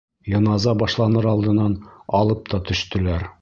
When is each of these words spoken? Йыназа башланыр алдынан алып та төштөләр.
Йыназа 0.29 0.71
башланыр 0.79 1.27
алдынан 1.33 1.77
алып 2.21 2.43
та 2.55 2.63
төштөләр. 2.73 3.29